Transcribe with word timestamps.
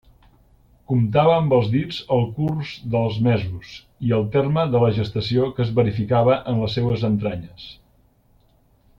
Comptava 0.91 1.33
amb 1.41 1.51
els 1.57 1.67
dits 1.73 1.97
el 2.15 2.23
curs 2.37 2.71
dels 2.95 3.19
mesos 3.27 3.73
i 4.07 4.13
el 4.19 4.25
terme 4.37 4.63
de 4.75 4.81
la 4.85 4.89
gestació 4.99 5.51
que 5.59 5.63
es 5.67 5.73
verificava 5.81 6.39
en 6.53 6.63
les 6.63 6.79
seues 6.79 7.05
entranyes. 7.11 7.69